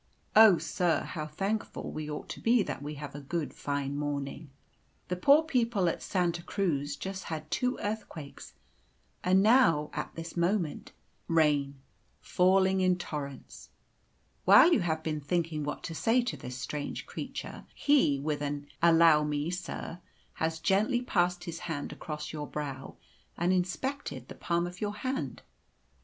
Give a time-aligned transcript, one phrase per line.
[0.35, 4.49] Oh, sir, how thankful we ought to be that we have a good, fine morning.
[5.09, 8.53] The poor people at Santa Cruz just had two earthquakes,
[9.23, 10.91] and now at this moment
[11.27, 11.75] rain
[12.19, 13.69] falling in torrents."
[14.43, 18.65] While you have been thinking what to say to this strange creature, he, with an
[18.81, 19.99] "Allow me, sir,"
[20.33, 22.95] has gently passed his hand across your brow,
[23.37, 25.43] and inspected the palm of your hand.